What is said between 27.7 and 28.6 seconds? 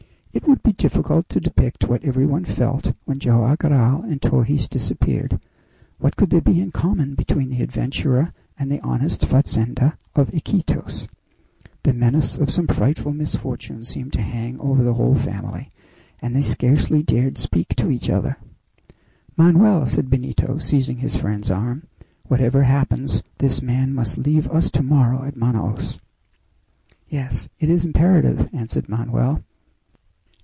imperative!"